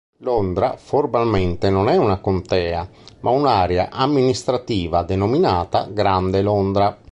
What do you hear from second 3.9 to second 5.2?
amministrativa,